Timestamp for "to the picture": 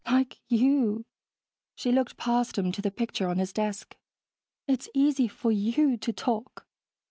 2.71-3.29